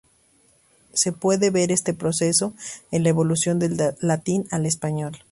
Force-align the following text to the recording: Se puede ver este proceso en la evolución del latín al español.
Se 0.93 1.11
puede 1.11 1.51
ver 1.51 1.71
este 1.71 1.93
proceso 1.93 2.53
en 2.89 3.03
la 3.03 3.09
evolución 3.09 3.59
del 3.59 3.77
latín 4.01 4.47
al 4.49 4.65
español. 4.65 5.19